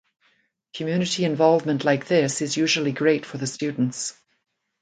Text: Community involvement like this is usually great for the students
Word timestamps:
Community 0.73 1.25
involvement 1.25 1.83
like 1.83 2.07
this 2.07 2.41
is 2.41 2.57
usually 2.57 2.91
great 2.91 3.23
for 3.23 3.37
the 3.37 3.45
students 3.45 4.15